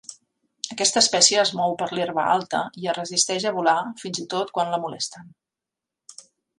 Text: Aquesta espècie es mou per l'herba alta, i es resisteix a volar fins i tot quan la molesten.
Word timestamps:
Aquesta 0.75 0.99
espècie 1.05 1.41
es 1.41 1.51
mou 1.59 1.75
per 1.83 1.89
l'herba 1.99 2.25
alta, 2.37 2.63
i 2.85 2.91
es 2.95 2.99
resisteix 3.01 3.49
a 3.49 3.55
volar 3.61 3.79
fins 4.05 4.25
i 4.27 4.29
tot 4.35 4.57
quan 4.59 4.77
la 4.77 4.85
molesten. 4.89 5.33